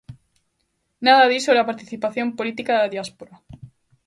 Nada 1.07 1.25
di 1.31 1.37
sobre 1.45 1.59
a 1.61 1.69
participación 1.71 2.27
política 2.39 2.73
da 2.77 2.91
diáspora. 2.93 3.35